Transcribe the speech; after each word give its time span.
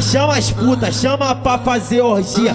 chama 0.00 0.36
as 0.36 0.50
putas, 0.50 0.94
chama 0.94 1.34
pra 1.34 1.58
fazer 1.58 2.00
orgia. 2.00 2.54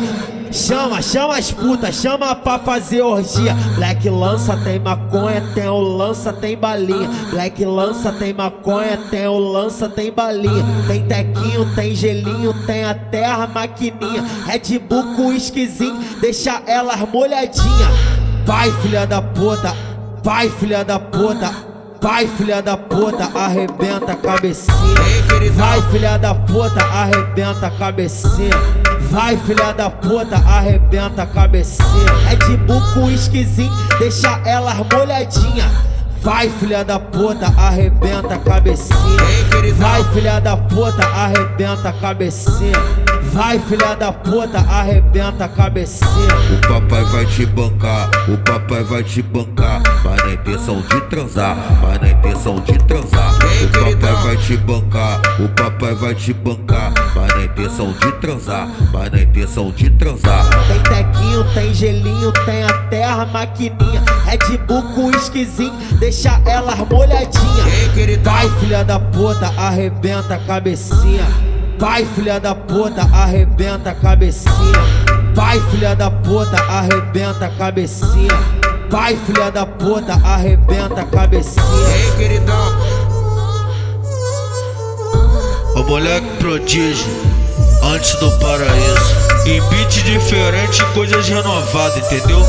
Chama, 0.51 1.01
chama 1.01 1.37
as 1.37 1.49
putas, 1.49 1.95
chama 1.95 2.35
pra 2.35 2.59
fazer 2.59 3.01
orgia. 3.01 3.55
Black 3.75 4.09
lança 4.09 4.57
tem 4.57 4.79
maconha, 4.79 5.41
tem 5.53 5.67
o 5.67 5.79
lança, 5.79 6.33
tem 6.33 6.57
balinha. 6.57 7.09
Black 7.29 7.63
lança 7.63 8.11
tem 8.11 8.33
maconha, 8.33 8.97
tem 9.09 9.27
o 9.27 9.37
lança, 9.37 9.87
tem 9.87 10.11
balinha. 10.11 10.65
Tem 10.87 11.05
tequinho, 11.07 11.73
tem 11.73 11.95
gelinho, 11.95 12.53
tem 12.65 12.83
a 12.83 12.93
terra 12.93 13.47
maquininha. 13.47 14.23
Red 14.45 14.79
Bull 14.79 15.15
com 15.15 15.31
esquisinho, 15.31 15.97
deixa 16.19 16.61
elas 16.65 16.99
molhadinha. 17.09 17.87
Vai, 18.45 18.71
filha 18.81 19.05
da 19.07 19.21
puta, 19.21 19.73
vai, 20.21 20.49
filha 20.49 20.83
da 20.83 20.99
puta. 20.99 21.70
Vai, 22.01 22.27
filha 22.27 22.63
da 22.63 22.75
puta, 22.75 23.25
arrebenta 23.37 24.13
a 24.13 24.15
cabecinha. 24.15 24.75
Vai, 25.53 25.81
filha 25.91 26.17
da 26.17 26.33
puta, 26.33 26.83
arrebenta 26.83 27.67
a 27.67 27.71
cabecinha. 27.71 28.57
Vai, 29.11 29.37
filha 29.37 29.71
da 29.71 29.87
puta, 29.87 30.35
arrebenta 30.37 31.21
a 31.21 31.27
cabecinha. 31.27 31.87
É 32.31 32.35
de 32.35 32.57
buco 32.57 33.07
esquisinho, 33.11 33.71
deixa 33.99 34.41
elas 34.45 34.77
molhadinha. 34.91 35.90
Vai, 36.21 36.49
filha 36.49 36.83
da 36.83 36.99
puta, 36.99 37.47
arrebenta 37.57 38.35
a 38.35 38.37
cabecinha. 38.37 38.95
Vai, 39.75 40.03
filha 40.13 40.39
da 40.39 40.55
puta, 40.55 41.03
arrebenta 41.03 41.89
a 41.89 41.93
cabecinha. 41.93 42.77
Vai, 43.33 43.57
filha 43.57 43.95
da 43.95 44.11
puta, 44.11 44.59
arrebenta 44.59 45.45
a 45.45 45.49
cabecinha. 45.49 46.09
O 46.53 46.67
papai 46.67 47.03
vai 47.05 47.25
te 47.25 47.43
bancar, 47.47 48.07
o 48.29 48.37
papai 48.37 48.83
vai 48.83 49.03
te 49.03 49.23
bancar. 49.23 49.81
Vai 50.03 50.17
na 50.17 50.33
intenção 50.33 50.81
de 50.81 51.01
transar, 51.09 51.57
vai 51.81 51.97
na 51.97 52.09
intenção 52.09 52.59
de 52.59 52.77
transar. 52.85 53.40
O 53.71 53.97
papai 53.97 54.23
vai 54.23 54.37
te 54.37 54.57
bancar, 54.57 55.21
o 55.39 55.49
papai 55.49 55.95
vai 55.95 56.15
te 56.15 56.33
bancar. 56.33 56.93
Vai 57.13 57.27
na 57.27 57.45
intenção 57.45 57.91
de 57.93 58.11
transar, 58.13 58.67
vai 58.91 59.09
na 59.09 59.21
intenção 59.21 59.71
de 59.71 59.89
transar. 59.91 60.45
Tem 60.67 60.79
tequinho, 60.81 61.43
tem 61.53 61.73
gelinho, 61.73 62.31
tem 62.45 62.63
a 62.63 62.73
terra 62.89 63.25
maquininha. 63.25 64.03
Red 64.25 64.57
Bull 64.67 64.83
com 64.93 65.11
esquisinho, 65.11 65.73
deixa 65.99 66.41
elas 66.45 66.77
molhadinha. 66.89 67.63
Vai, 68.23 68.49
filha 68.59 68.83
da 68.83 68.99
puta, 68.99 69.47
arrebenta 69.57 70.35
a 70.35 70.39
cabecinha. 70.39 71.25
Vai, 71.79 72.05
filha 72.05 72.39
da 72.39 72.53
puta, 72.53 73.01
arrebenta 73.01 73.91
a 73.91 73.95
cabecinha. 73.95 74.51
Vai, 75.33 75.59
filha 75.71 75.95
da 75.95 76.11
puta, 76.11 76.57
arrebenta 76.63 77.45
a 77.45 77.49
cabecinha. 77.49 78.61
Vai, 78.89 79.15
filha 79.15 79.49
da 79.49 79.65
puta, 79.65 80.13
arrebenta 80.13 81.01
a 81.01 81.05
cabecinha. 81.05 81.65
Ei, 81.95 82.11
queridão. 82.17 83.10
Moleque 85.91 86.25
prodígio, 86.39 87.05
antes 87.83 88.15
do 88.15 88.31
paraíso. 88.39 89.13
Em 89.45 89.61
beat 89.67 90.05
diferente, 90.05 90.81
coisas 90.93 91.27
renovadas, 91.27 91.97
entendeu? 91.97 92.39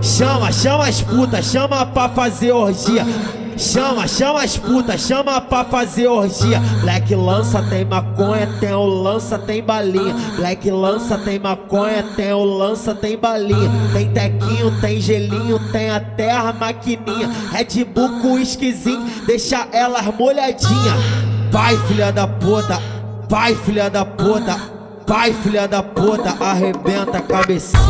Chama, 0.00 0.52
chama 0.52 0.86
as 0.86 1.00
putas, 1.02 1.46
chama 1.46 1.84
pra 1.84 2.10
fazer 2.10 2.52
orgia. 2.52 3.04
Chama, 3.56 4.08
chama 4.08 4.42
as 4.42 4.56
putas, 4.56 5.00
chama 5.02 5.40
pra 5.40 5.64
fazer 5.64 6.06
orgia. 6.06 6.60
Black 6.80 7.14
lança 7.14 7.62
tem 7.62 7.84
maconha, 7.84 8.48
tem 8.58 8.72
o 8.72 8.84
lança, 8.84 9.38
tem 9.38 9.62
balinha. 9.62 10.14
Black 10.36 10.70
lança 10.70 11.18
tem 11.18 11.38
maconha, 11.38 12.02
tem 12.16 12.32
o 12.32 12.42
lança, 12.42 12.94
tem 12.94 13.18
balinha. 13.18 13.70
Tem 13.92 14.10
tequinho, 14.10 14.80
tem 14.80 15.00
gelinho, 15.00 15.58
tem 15.70 15.90
a 15.90 16.00
terra 16.00 16.52
maquininha. 16.52 17.30
Red 17.50 17.84
Bull 17.84 18.20
com 18.20 18.38
esquisinho, 18.38 19.04
deixa 19.26 19.66
elas 19.72 20.06
molhadinha. 20.18 20.94
Vai, 21.50 21.76
filha 21.88 22.12
da 22.12 22.26
puta, 22.26 22.80
vai, 23.28 23.54
filha 23.54 23.90
da 23.90 24.04
puta. 24.04 24.80
Vai, 25.06 25.32
filha 25.32 25.66
da 25.66 25.82
puta, 25.82 26.36
arrebenta 26.38 27.18
a 27.18 27.20
cabecinha. 27.20 27.82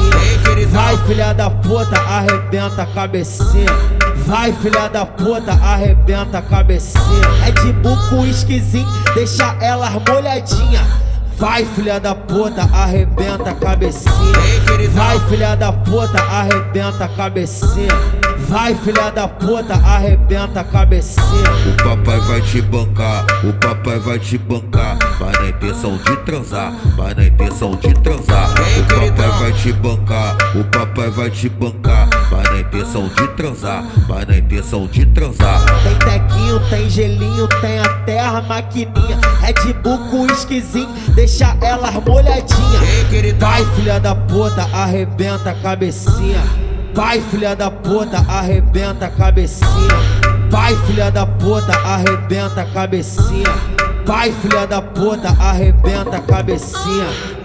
Vai, 0.71 0.97
filha 1.07 1.35
da 1.35 1.51
puta, 1.51 2.01
arrebenta 2.01 2.83
a 2.83 2.87
cabecinha. 2.87 4.00
Vai, 4.31 4.53
filha 4.53 4.87
da 4.87 5.05
puta, 5.05 5.53
arrebenta 5.55 6.39
a 6.39 6.43
cabecinha. 6.43 7.03
É 7.45 7.51
de 7.51 7.73
buco 7.73 8.25
esquisinho, 8.25 8.87
deixa 9.13 9.57
elas 9.61 9.91
molhadinha. 10.09 10.87
Vai, 11.37 11.65
filha 11.65 11.99
da 11.99 12.15
puta, 12.15 12.63
arrebenta 12.73 13.51
a 13.51 13.55
cabecinha. 13.55 14.15
Vai, 14.93 15.19
filha 15.29 15.57
da 15.57 15.73
puta, 15.73 16.23
arrebenta 16.23 17.07
a 17.07 17.09
cabecinha. 17.09 17.89
Vai, 18.39 18.73
filha 18.77 19.11
da 19.11 19.27
puta, 19.27 19.75
arrebenta 19.75 20.61
a 20.61 20.65
cabecinha. 20.65 21.25
O 21.67 21.83
papai 21.83 22.21
vai 22.21 22.41
te 22.41 22.63
bancar, 22.63 23.27
o 23.43 23.53
papai 23.55 23.99
vai 23.99 24.19
te 24.21 24.39
bancar. 24.39 24.97
Vai 25.19 25.33
na 25.33 25.49
intenção 25.49 25.97
de 25.97 26.17
transar, 26.19 26.73
vai 26.97 27.15
na 27.15 27.25
intenção 27.25 27.75
de 27.75 27.93
transar. 27.95 28.49
O 28.53 29.11
papai 29.11 29.41
vai 29.41 29.53
te 29.55 29.73
bancar, 29.73 30.37
o 30.55 30.63
papai 30.65 31.11
vai 31.11 31.31
te 31.31 31.49
bancar. 31.49 32.10
Intenção 32.61 33.09
de 33.09 33.27
transar, 33.29 33.83
vai 34.07 34.25
na 34.27 34.37
intenção 34.37 34.87
de 34.87 35.07
transar. 35.07 35.61
Tem 35.83 35.97
tequinho, 35.97 36.61
tem 36.69 36.91
gelinho, 36.91 37.49
tem 37.61 37.79
a 37.79 37.89
terra 38.05 38.43
maquininha. 38.43 39.19
Red 39.41 39.73
Bull 39.83 39.99
com 40.11 40.27
esquisinho, 40.27 40.89
deixa 41.15 41.57
elas 41.63 41.95
molhadinha. 41.95 42.81
Vai, 43.39 43.65
filha 43.75 43.99
da 43.99 44.15
puta, 44.15 44.63
arrebenta 44.73 45.51
a 45.51 45.55
cabecinha. 45.55 46.43
Vai, 46.95 47.21
filha 47.23 47.57
da 47.57 47.71
puta, 47.71 48.19
arrebenta 48.29 49.07
a 49.07 49.11
cabecinha. 49.11 50.21
Vai, 50.51 50.77
filha 50.87 51.11
da 51.11 51.27
puta, 51.27 51.73
arrebenta 51.79 52.61
a 52.61 52.67
cabecinha. 52.67 53.55
Vai, 54.05 54.33
filha 54.33 54.67
da 54.67 54.83
puta, 54.83 55.29
arrebenta 55.41 56.19
a 56.19 56.21
cabecinha. 56.21 57.40